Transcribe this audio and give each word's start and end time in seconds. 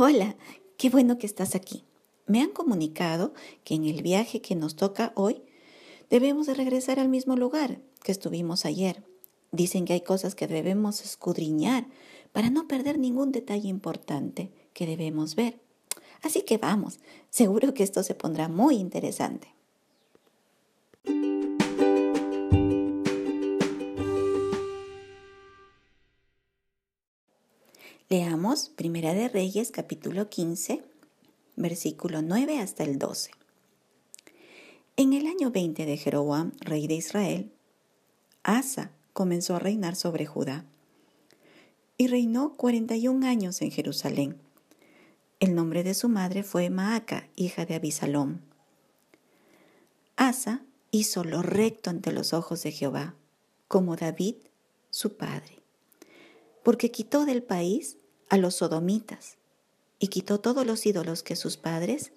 Hola, 0.00 0.36
qué 0.76 0.90
bueno 0.90 1.18
que 1.18 1.26
estás 1.26 1.56
aquí. 1.56 1.82
Me 2.28 2.40
han 2.40 2.50
comunicado 2.50 3.34
que 3.64 3.74
en 3.74 3.84
el 3.84 4.00
viaje 4.00 4.40
que 4.40 4.54
nos 4.54 4.76
toca 4.76 5.10
hoy 5.16 5.42
debemos 6.08 6.46
de 6.46 6.54
regresar 6.54 7.00
al 7.00 7.08
mismo 7.08 7.34
lugar 7.34 7.80
que 8.04 8.12
estuvimos 8.12 8.64
ayer. 8.64 9.02
Dicen 9.50 9.86
que 9.86 9.94
hay 9.94 10.02
cosas 10.02 10.36
que 10.36 10.46
debemos 10.46 11.04
escudriñar 11.04 11.88
para 12.30 12.48
no 12.48 12.68
perder 12.68 12.96
ningún 12.96 13.32
detalle 13.32 13.66
importante 13.66 14.52
que 14.72 14.86
debemos 14.86 15.34
ver. 15.34 15.58
Así 16.22 16.42
que 16.42 16.58
vamos, 16.58 17.00
seguro 17.28 17.74
que 17.74 17.82
esto 17.82 18.04
se 18.04 18.14
pondrá 18.14 18.46
muy 18.46 18.76
interesante. 18.76 19.48
Leamos 28.10 28.70
Primera 28.70 29.12
de 29.12 29.28
Reyes 29.28 29.70
capítulo 29.70 30.30
15, 30.30 30.82
versículo 31.56 32.22
9 32.22 32.58
hasta 32.58 32.82
el 32.82 32.98
12. 32.98 33.32
En 34.96 35.12
el 35.12 35.26
año 35.26 35.50
20 35.50 35.84
de 35.84 35.96
Jeroboam, 35.98 36.52
rey 36.60 36.86
de 36.86 36.94
Israel, 36.94 37.52
Asa 38.44 38.92
comenzó 39.12 39.56
a 39.56 39.58
reinar 39.58 39.94
sobre 39.94 40.24
Judá 40.24 40.64
y 41.98 42.06
reinó 42.06 42.54
41 42.56 43.26
años 43.26 43.60
en 43.60 43.72
Jerusalén. 43.72 44.38
El 45.38 45.54
nombre 45.54 45.84
de 45.84 45.92
su 45.92 46.08
madre 46.08 46.44
fue 46.44 46.70
Maaca, 46.70 47.28
hija 47.36 47.66
de 47.66 47.74
Abisalom. 47.74 48.38
Asa 50.16 50.62
hizo 50.92 51.24
lo 51.24 51.42
recto 51.42 51.90
ante 51.90 52.12
los 52.12 52.32
ojos 52.32 52.62
de 52.62 52.72
Jehová, 52.72 53.16
como 53.68 53.96
David, 53.96 54.36
su 54.88 55.18
padre, 55.18 55.58
porque 56.62 56.90
quitó 56.90 57.26
del 57.26 57.42
país 57.42 57.97
a 58.28 58.36
los 58.36 58.56
sodomitas 58.56 59.36
y 59.98 60.08
quitó 60.08 60.40
todos 60.40 60.66
los 60.66 60.86
ídolos 60.86 61.22
que 61.22 61.36
sus 61.36 61.56
padres 61.56 62.12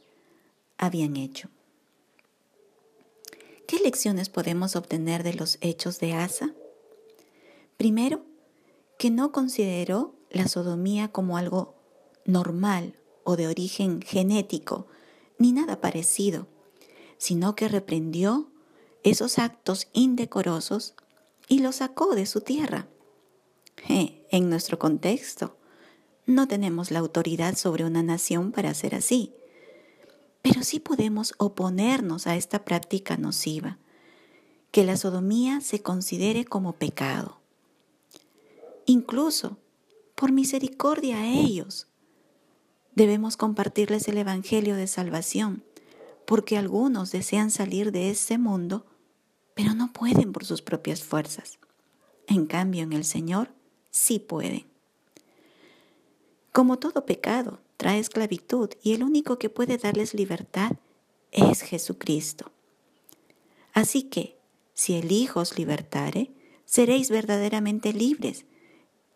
habían 0.78 1.16
hecho. 1.18 1.50
¿Qué 3.68 3.80
lecciones 3.80 4.30
podemos 4.30 4.76
obtener 4.76 5.24
de 5.24 5.34
los 5.34 5.58
hechos 5.62 6.00
de 6.00 6.14
Asa? 6.14 6.54
Primero, 7.78 8.22
que 8.98 9.10
no 9.10 9.32
consideró 9.32 10.14
la 10.30 10.48
sodomía 10.48 11.08
como 11.12 11.38
algo 11.38 11.76
normal 12.26 12.96
o 13.24 13.36
de 13.36 13.48
origen 13.48 14.02
genético, 14.02 14.88
ni 15.38 15.52
nada 15.52 15.82
parecido, 15.82 16.48
sino 17.18 17.56
que 17.56 17.68
reprendió 17.68 18.50
esos 19.04 19.40
actos 19.40 19.88
indecorosos 19.94 20.94
y 21.48 21.60
los 21.60 21.78
sacó 21.78 22.14
de 22.16 22.26
su 22.26 22.42
tierra. 22.42 22.88
en 23.88 24.50
nuestro 24.50 24.78
contexto, 24.78 25.58
no 26.26 26.48
tenemos 26.48 26.92
la 26.92 27.00
autoridad 27.00 27.56
sobre 27.56 27.86
una 27.86 28.04
nación 28.04 28.52
para 28.52 28.70
hacer 28.70 28.96
así, 28.96 29.34
pero 30.42 30.64
sí 30.64 30.80
podemos 30.80 31.34
oponernos 31.38 32.28
a 32.28 32.36
esta 32.36 32.66
práctica 32.66 33.18
nociva, 33.18 33.78
que 34.72 34.84
la 34.84 34.98
sodomía 34.98 35.62
se 35.62 35.82
considere 35.82 36.46
como 36.46 36.74
pecado. 36.74 37.40
Incluso, 38.86 39.58
por 40.16 40.32
misericordia 40.32 41.22
a 41.22 41.28
ellos, 41.28 41.88
debemos 42.96 43.38
compartirles 43.38 44.08
el 44.08 44.18
Evangelio 44.18 44.76
de 44.76 44.88
salvación, 44.88 45.64
porque 46.26 46.58
algunos 46.58 47.12
desean 47.12 47.52
salir 47.52 47.92
de 47.92 48.10
ese 48.10 48.38
mundo, 48.38 48.86
pero 49.54 49.74
no 49.74 49.92
pueden 49.92 50.32
por 50.32 50.46
sus 50.46 50.62
propias 50.62 51.04
fuerzas. 51.04 51.60
En 52.28 52.46
cambio, 52.46 52.84
en 52.84 52.94
el 52.94 53.04
Señor 53.04 53.50
sí 53.90 54.20
pueden. 54.20 54.71
Como 56.52 56.80
todo 56.80 57.06
pecado, 57.06 57.62
trae 57.78 58.00
esclavitud 58.00 58.70
y 58.84 58.94
el 58.94 59.04
único 59.04 59.40
que 59.40 59.50
puede 59.50 59.78
darles 59.78 60.14
libertad 60.14 60.72
es 61.32 61.62
Jesucristo. 61.62 62.52
Así 63.74 64.04
que, 64.04 64.38
si 64.74 64.96
el 64.96 65.12
Hijo 65.12 65.40
os 65.40 65.58
libertare, 65.58 66.32
seréis 66.66 67.10
verdaderamente 67.10 67.94
libres, 67.94 68.46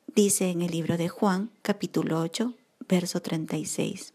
dice 0.07 0.49
en 0.49 0.61
el 0.61 0.71
libro 0.71 0.97
de 0.97 1.09
Juan, 1.09 1.51
capítulo 1.61 2.21
8, 2.21 2.53
verso 2.87 3.21
36. 3.21 4.13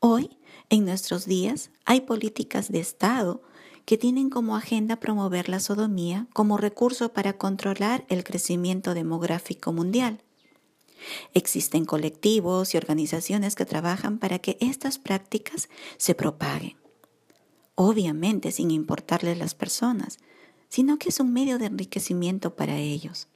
Hoy, 0.00 0.36
en 0.68 0.84
nuestros 0.84 1.24
días, 1.24 1.70
hay 1.86 2.02
políticas 2.02 2.70
de 2.70 2.80
Estado 2.80 3.42
que 3.86 3.96
tienen 3.96 4.28
como 4.28 4.54
agenda 4.54 5.00
promover 5.00 5.48
la 5.48 5.60
sodomía 5.60 6.26
como 6.34 6.58
recurso 6.58 7.14
para 7.14 7.38
controlar 7.38 8.04
el 8.10 8.22
crecimiento 8.22 8.92
demográfico 8.92 9.72
mundial. 9.72 10.22
Existen 11.34 11.84
colectivos 11.84 12.74
y 12.74 12.76
organizaciones 12.76 13.54
que 13.54 13.66
trabajan 13.66 14.18
para 14.18 14.38
que 14.38 14.56
estas 14.60 14.98
prácticas 14.98 15.68
se 15.96 16.14
propaguen. 16.14 16.76
Obviamente 17.74 18.50
sin 18.52 18.70
importarles 18.70 19.38
las 19.38 19.54
personas, 19.54 20.18
sino 20.68 20.98
que 20.98 21.10
es 21.10 21.20
un 21.20 21.32
medio 21.32 21.58
de 21.58 21.66
enriquecimiento 21.66 22.54
para 22.54 22.78
ellos. 22.78 23.28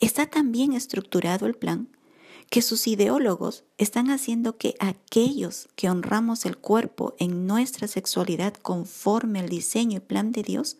Está 0.00 0.26
tan 0.26 0.52
bien 0.52 0.72
estructurado 0.72 1.46
el 1.46 1.54
plan 1.54 1.88
que 2.48 2.62
sus 2.62 2.88
ideólogos 2.88 3.64
están 3.78 4.10
haciendo 4.10 4.56
que 4.56 4.74
aquellos 4.80 5.68
que 5.76 5.88
honramos 5.88 6.46
el 6.46 6.56
cuerpo 6.56 7.14
en 7.18 7.46
nuestra 7.46 7.86
sexualidad 7.86 8.54
conforme 8.54 9.38
al 9.38 9.48
diseño 9.48 9.98
y 9.98 10.00
plan 10.00 10.32
de 10.32 10.42
Dios, 10.42 10.76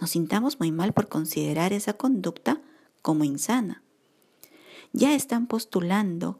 nos 0.00 0.10
sintamos 0.10 0.58
muy 0.58 0.72
mal 0.72 0.94
por 0.94 1.08
considerar 1.08 1.72
esa 1.74 1.92
conducta 1.92 2.62
como 3.02 3.24
insana 3.24 3.81
ya 4.92 5.14
están 5.14 5.46
postulando 5.46 6.38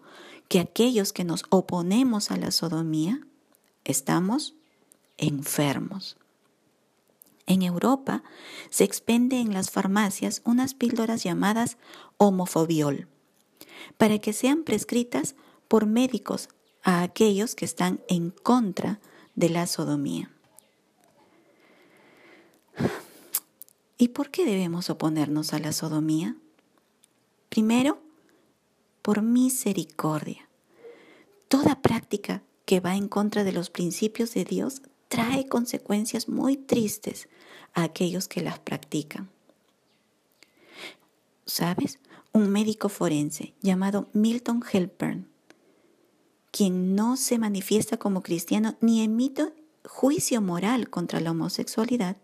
que 0.49 0.61
aquellos 0.61 1.13
que 1.13 1.25
nos 1.25 1.45
oponemos 1.51 2.31
a 2.31 2.37
la 2.37 2.51
sodomía 2.51 3.27
estamos 3.85 4.55
enfermos. 5.17 6.17
En 7.47 7.63
Europa 7.63 8.23
se 8.71 8.85
expende 8.85 9.41
en 9.41 9.53
las 9.53 9.71
farmacias 9.71 10.43
unas 10.45 10.75
píldoras 10.75 11.25
llamadas 11.25 11.77
homofobiol 12.17 13.09
para 13.97 14.19
que 14.19 14.33
sean 14.33 14.63
prescritas 14.63 15.35
por 15.69 15.87
médicos 15.87 16.49
a 16.83 17.03
aquellos 17.03 17.55
que 17.55 17.65
están 17.65 18.01
en 18.09 18.31
contra 18.31 19.01
de 19.35 19.49
la 19.49 19.67
sodomía. 19.67 20.31
¿Y 23.99 24.09
por 24.09 24.31
qué 24.31 24.45
debemos 24.45 24.91
oponernos 24.91 25.53
a 25.53 25.59
la 25.59 25.73
sodomía? 25.73 26.37
Primero, 27.49 28.01
por 29.03 29.23
misericordia. 29.23 30.49
Toda 31.49 31.83
práctica 31.83 32.43
que 32.65 32.81
va 32.81 32.97
en 32.97 33.09
contra 33.09 33.45
de 33.45 33.53
los 33.53 33.69
principios 33.69 34.33
de 34.35 34.45
Dios 34.45 34.83
trae 35.09 35.47
consecuencias 35.47 36.29
muy 36.29 36.57
tristes 36.57 37.29
a 37.75 37.83
aquellos 37.83 38.29
que 38.29 38.41
las 38.41 38.59
practican. 38.59 39.29
¿Sabes? 41.45 41.99
Un 42.33 42.49
médico 42.49 42.89
forense 42.89 43.53
llamado 43.61 44.09
Milton 44.15 44.63
Helpern, 44.73 45.29
quien 46.51 46.95
no 46.95 47.17
se 47.17 47.39
manifiesta 47.39 47.99
como 47.99 48.23
cristiano 48.23 48.77
ni 48.81 49.03
emite 49.03 49.53
juicio 49.85 50.41
moral 50.41 50.89
contra 50.89 51.21
la 51.21 51.33
homosexualidad, 51.33 52.17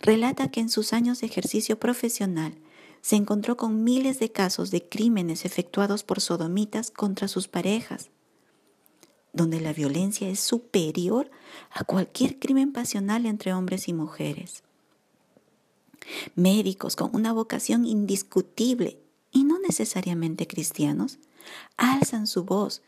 relata 0.00 0.50
que 0.50 0.60
en 0.60 0.68
sus 0.68 0.92
años 0.92 1.20
de 1.20 1.26
ejercicio 1.26 1.78
profesional 1.80 2.54
se 3.00 3.16
encontró 3.16 3.56
con 3.56 3.84
miles 3.84 4.18
de 4.18 4.30
casos 4.30 4.70
de 4.70 4.86
crímenes 4.88 5.44
efectuados 5.44 6.04
por 6.04 6.20
sodomitas 6.20 6.90
contra 6.90 7.28
sus 7.28 7.48
parejas, 7.48 8.10
donde 9.32 9.60
la 9.60 9.72
violencia 9.72 10.28
es 10.28 10.40
superior 10.40 11.30
a 11.70 11.84
cualquier 11.84 12.38
crimen 12.38 12.72
pasional 12.72 13.26
entre 13.26 13.54
hombres 13.54 13.88
y 13.88 13.92
mujeres. 13.92 14.62
Médicos 16.34 16.96
con 16.96 17.14
una 17.14 17.32
vocación 17.32 17.86
indiscutible 17.86 18.98
y 19.30 19.44
no 19.44 19.58
necesariamente 19.60 20.46
cristianos, 20.46 21.18
alzan 21.76 22.26
su 22.26 22.44
voz 22.44 22.82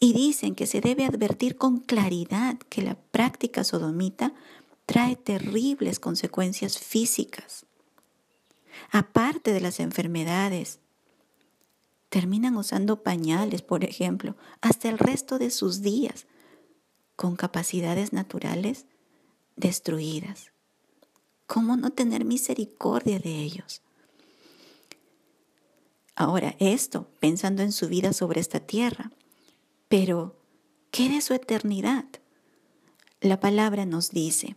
y 0.00 0.12
dicen 0.12 0.54
que 0.54 0.66
se 0.66 0.80
debe 0.80 1.04
advertir 1.04 1.56
con 1.56 1.78
claridad 1.78 2.58
que 2.68 2.82
la 2.82 2.94
práctica 2.94 3.64
sodomita 3.64 4.32
trae 4.86 5.16
terribles 5.16 6.00
consecuencias 6.00 6.78
físicas, 6.78 7.66
aparte 8.90 9.52
de 9.52 9.60
las 9.60 9.80
enfermedades. 9.80 10.80
Terminan 12.08 12.56
usando 12.56 13.02
pañales, 13.02 13.62
por 13.62 13.84
ejemplo, 13.84 14.36
hasta 14.60 14.88
el 14.88 14.98
resto 14.98 15.38
de 15.38 15.50
sus 15.50 15.82
días, 15.82 16.26
con 17.16 17.36
capacidades 17.36 18.12
naturales 18.12 18.86
destruidas. 19.56 20.52
¿Cómo 21.46 21.76
no 21.76 21.90
tener 21.90 22.24
misericordia 22.24 23.18
de 23.18 23.42
ellos? 23.42 23.82
Ahora, 26.16 26.54
esto 26.58 27.08
pensando 27.18 27.62
en 27.62 27.72
su 27.72 27.88
vida 27.88 28.12
sobre 28.12 28.40
esta 28.40 28.60
tierra, 28.60 29.10
pero 29.88 30.36
¿qué 30.90 31.08
de 31.08 31.20
su 31.20 31.34
eternidad? 31.34 32.04
La 33.20 33.40
palabra 33.40 33.84
nos 33.84 34.10
dice, 34.10 34.56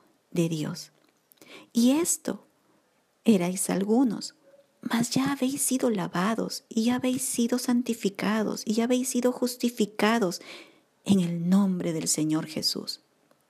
de 0.31 0.49
Dios. 0.49 0.91
Y 1.73 1.91
esto 1.91 2.45
erais 3.23 3.69
algunos, 3.69 4.35
mas 4.81 5.11
ya 5.11 5.31
habéis 5.31 5.61
sido 5.61 5.89
lavados 5.89 6.63
y 6.69 6.85
ya 6.85 6.95
habéis 6.95 7.21
sido 7.21 7.59
santificados 7.59 8.63
y 8.65 8.73
ya 8.73 8.85
habéis 8.85 9.09
sido 9.09 9.31
justificados 9.31 10.41
en 11.05 11.19
el 11.19 11.49
nombre 11.49 11.93
del 11.93 12.07
Señor 12.07 12.47
Jesús 12.47 13.01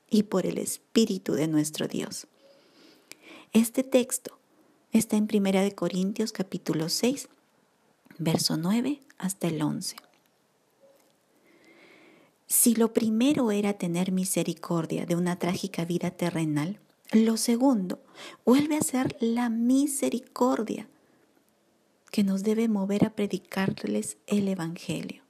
y 0.10 0.24
por 0.24 0.46
el 0.46 0.58
Espíritu 0.58 1.34
de 1.34 1.48
nuestro 1.48 1.88
Dios. 1.88 2.28
Este 3.54 3.84
texto 3.84 4.38
está 4.92 5.18
en 5.18 5.28
1 5.32 5.76
Corintios 5.76 6.32
capítulo 6.32 6.90
6, 6.90 7.30
verso 8.18 8.58
9 8.58 9.02
hasta 9.18 9.48
el 9.48 9.62
11. 9.62 9.96
Si 12.52 12.76
lo 12.76 12.92
primero 12.92 13.50
era 13.52 13.76
tener 13.78 14.12
misericordia 14.12 15.06
de 15.06 15.16
una 15.16 15.40
trágica 15.40 15.86
vida 15.86 16.12
terrenal, 16.12 16.82
lo 17.14 17.38
segundo 17.38 18.04
vuelve 18.44 18.76
a 18.76 18.82
ser 18.82 19.16
la 19.22 19.48
misericordia 19.48 20.90
que 22.12 22.26
nos 22.26 22.44
debe 22.44 22.68
mover 22.68 23.06
a 23.06 23.16
predicarles 23.16 24.18
el 24.28 24.50
Evangelio. 24.50 25.24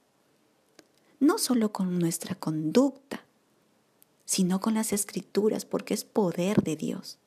No 1.19 1.37
solo 1.37 1.71
con 1.71 1.99
nuestra 1.99 2.33
conducta, 2.33 3.23
sino 4.25 4.59
con 4.59 4.73
las 4.73 4.91
escrituras, 4.91 5.63
porque 5.63 5.93
es 5.93 6.03
poder 6.03 6.63
de 6.63 6.75
Dios. 6.75 7.19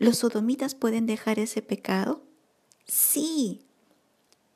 ¿Los 0.00 0.18
sodomitas 0.18 0.74
pueden 0.74 1.06
dejar 1.06 1.38
ese 1.38 1.62
pecado? 1.62 2.24
Sí. 2.84 3.60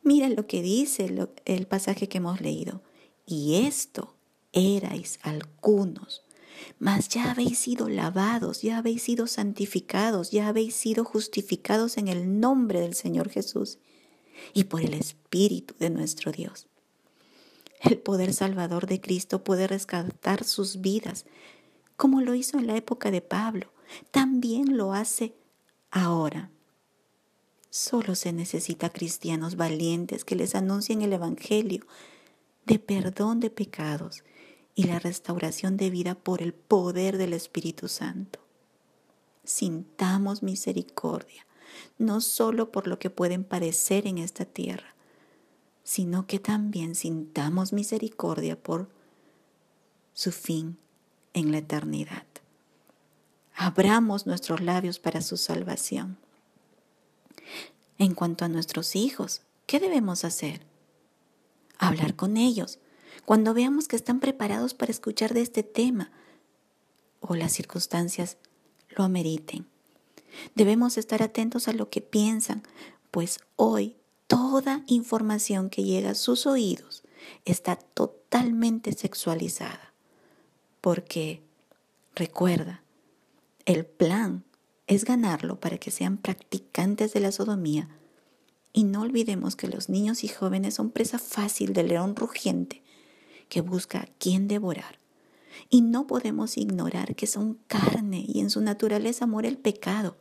Mira 0.03 0.29
lo 0.29 0.49
que 0.49 0.63
dice 0.63 1.29
el 1.45 1.67
pasaje 1.69 2.09
que 2.09 2.19
hemos 2.19 2.41
leído. 2.41 2.83
Y 3.25 3.67
esto 3.67 4.16
erais 4.53 5.19
algunos, 5.23 6.25
mas 6.79 7.09
ya 7.09 7.31
habéis 7.31 7.59
sido 7.59 7.89
lavados, 7.89 8.63
ya 8.63 8.79
habéis 8.79 9.03
sido 9.03 9.27
santificados, 9.27 10.31
ya 10.31 10.49
habéis 10.49 10.75
sido 10.75 11.05
justificados 11.05 11.97
en 11.99 12.09
el 12.09 12.41
nombre 12.41 12.81
del 12.81 12.95
Señor 12.95 13.29
Jesús 13.29 13.79
y 14.55 14.65
por 14.65 14.83
el 14.83 14.95
Espíritu 14.95 15.75
de 15.79 15.91
nuestro 15.91 16.33
Dios. 16.33 16.67
El 17.81 17.99
poder 17.99 18.33
salvador 18.33 18.87
de 18.87 19.01
Cristo 19.01 19.45
puede 19.45 19.67
rescatar 19.67 20.45
sus 20.45 20.81
vidas, 20.81 21.27
como 21.97 22.21
lo 22.21 22.35
hizo 22.35 22.59
en 22.59 22.67
la 22.67 22.77
época 22.77 23.11
de 23.11 23.21
Pablo, 23.21 23.73
también 24.11 24.77
lo 24.77 24.93
hace 24.93 25.35
ahora. 25.91 26.51
Solo 27.71 28.15
se 28.15 28.33
necesita 28.33 28.91
cristianos 28.91 29.57
valientes 29.57 30.25
que 30.25 30.35
les 30.35 30.55
anuncien 30.55 31.03
el 31.03 31.13
Evangelio 31.13 31.87
de 32.65 32.79
perdón 32.79 33.41
de 33.41 33.51
pecados 33.51 34.25
y 34.77 34.85
la 34.85 34.99
restauración 34.99 35.79
de 35.79 35.91
vida 35.91 36.15
por 36.15 36.43
el 36.43 36.53
poder 36.53 37.17
del 37.17 37.33
Espíritu 37.33 37.89
Santo. 37.89 38.39
Sintamos 39.43 40.43
misericordia, 40.43 41.47
no 41.99 42.21
solo 42.21 42.71
por 42.71 42.87
lo 42.87 42.99
que 42.99 43.09
pueden 43.09 43.43
parecer 43.43 44.07
en 44.07 44.19
esta 44.19 44.45
tierra, 44.45 44.95
sino 45.83 46.27
que 46.27 46.39
también 46.39 46.95
sintamos 46.95 47.73
misericordia 47.73 48.63
por 48.63 48.91
su 50.13 50.31
fin 50.31 50.77
en 51.33 51.53
la 51.53 51.59
eternidad. 51.59 52.27
Abramos 53.55 54.27
nuestros 54.27 54.61
labios 54.61 54.99
para 54.99 55.23
su 55.23 55.39
salvación. 55.39 56.19
En 57.97 58.15
cuanto 58.15 58.45
a 58.45 58.49
nuestros 58.49 58.95
hijos, 58.95 59.41
¿qué 59.65 59.81
debemos 59.81 60.25
hacer? 60.25 60.67
Hablar 61.79 62.15
con 62.15 62.37
ellos, 62.37 62.79
cuando 63.25 63.55
veamos 63.55 63.89
que 63.89 63.97
están 63.97 64.21
preparados 64.21 64.75
para 64.75 64.93
escuchar 64.93 65.35
de 65.35 65.43
este 65.43 65.63
tema 65.63 66.11
o 67.21 67.35
las 67.35 67.53
circunstancias 67.53 68.37
lo 68.91 69.05
ameriten. 69.05 69.67
Debemos 70.55 70.99
estar 70.99 71.23
atentos 71.23 71.69
a 71.69 71.73
lo 71.73 71.89
que 71.91 72.01
piensan, 72.01 72.63
pues 73.11 73.41
hoy 73.57 73.97
toda 74.27 74.83
información 74.87 75.71
que 75.71 75.85
llega 75.85 76.11
a 76.11 76.15
sus 76.15 76.47
oídos 76.47 77.03
está 77.45 77.77
totalmente 77.77 78.93
sexualizada. 78.93 79.93
Porque, 80.81 81.43
recuerda, 82.15 82.83
el 83.65 83.87
plan 83.87 84.45
es 84.87 85.05
ganarlo 85.05 85.59
para 85.59 85.79
que 85.79 85.91
sean 85.91 86.17
practicantes 86.17 87.13
de 87.13 87.21
la 87.21 87.33
sodomía. 87.33 87.89
Y 88.73 88.85
no 88.85 89.01
olvidemos 89.01 89.57
que 89.57 89.69
los 89.69 89.89
niños 89.89 90.23
y 90.23 90.29
jóvenes 90.29 90.75
son 90.75 90.91
presa 90.91 91.19
fácil 91.19 91.73
del 91.73 91.89
león 91.89 92.15
rugiente 92.15 92.83
que 93.49 93.61
busca 93.61 94.01
a 94.01 94.07
quien 94.19 94.49
devorar. 94.49 94.99
Y 95.71 95.81
no 95.81 96.07
podemos 96.07 96.59
ignorar 96.59 97.15
que 97.15 97.27
son 97.27 97.59
carne 97.67 98.25
y 98.27 98.41
en 98.41 98.51
su 98.51 98.61
naturaleza 98.61 99.27
muere 99.27 99.49
el 99.49 99.59
pecado 99.59 100.17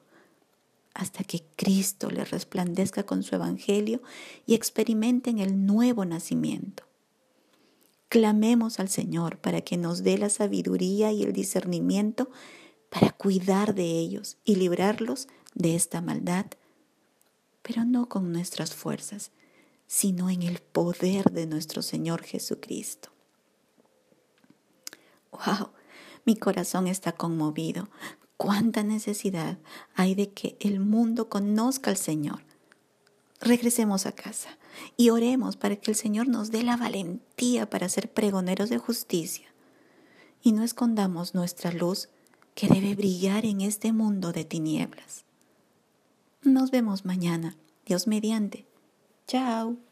hasta 0.95 1.25
que 1.25 1.43
Cristo 1.57 2.09
les 2.09 2.31
resplandezca 2.31 3.03
con 3.03 3.21
su 3.21 3.35
evangelio 3.35 4.01
y 4.47 4.55
experimenten 4.55 5.39
el 5.39 5.65
nuevo 5.65 6.05
nacimiento. 6.05 6.83
Clamemos 8.07 8.79
al 8.79 8.87
Señor 8.87 9.37
para 9.37 9.59
que 9.59 9.75
nos 9.75 10.03
dé 10.03 10.17
la 10.17 10.29
sabiduría 10.29 11.11
y 11.11 11.23
el 11.23 11.33
discernimiento 11.33 12.29
para 12.89 13.11
cuidar 13.11 13.75
de 13.75 13.99
ellos 13.99 14.37
y 14.45 14.55
librarlos 14.55 15.27
de 15.53 15.75
esta 15.75 15.99
maldad, 15.99 16.45
pero 17.61 17.83
no 17.83 18.07
con 18.07 18.31
nuestras 18.31 18.73
fuerzas, 18.73 19.31
sino 19.87 20.29
en 20.29 20.43
el 20.43 20.59
poder 20.59 21.31
de 21.31 21.45
nuestro 21.45 21.81
Señor 21.81 22.23
Jesucristo. 22.23 23.09
¡Wow! 25.45 25.69
Mi 26.25 26.35
corazón 26.35 26.87
está 26.87 27.11
conmovido. 27.11 27.89
¿Cuánta 28.37 28.83
necesidad 28.83 29.57
hay 29.95 30.15
de 30.15 30.31
que 30.31 30.57
el 30.59 30.79
mundo 30.79 31.29
conozca 31.29 31.91
al 31.91 31.97
Señor? 31.97 32.43
Regresemos 33.39 34.05
a 34.05 34.11
casa 34.11 34.57
y 34.97 35.09
oremos 35.09 35.55
para 35.55 35.75
que 35.75 35.91
el 35.91 35.95
Señor 35.95 36.27
nos 36.27 36.51
dé 36.51 36.63
la 36.63 36.77
valentía 36.77 37.69
para 37.69 37.89
ser 37.89 38.11
pregoneros 38.11 38.69
de 38.69 38.77
justicia 38.77 39.47
y 40.41 40.51
no 40.51 40.63
escondamos 40.63 41.33
nuestra 41.33 41.71
luz 41.71 42.09
que 42.53 42.67
debe 42.67 42.95
brillar 42.95 43.45
en 43.45 43.61
este 43.61 43.91
mundo 43.91 44.31
de 44.31 44.45
tinieblas. 44.45 45.25
Nos 46.41 46.71
vemos 46.71 47.05
mañana, 47.05 47.57
Dios 47.85 48.07
mediante. 48.07 48.65
Chao. 49.27 49.84